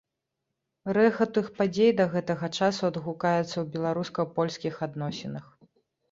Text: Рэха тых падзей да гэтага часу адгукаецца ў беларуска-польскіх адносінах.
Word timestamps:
Рэха 0.97 1.25
тых 1.33 1.49
падзей 1.57 1.91
да 1.99 2.05
гэтага 2.13 2.49
часу 2.57 2.81
адгукаецца 2.89 3.43
ў 3.59 3.65
беларуска-польскіх 3.75 4.81
адносінах. 4.87 5.45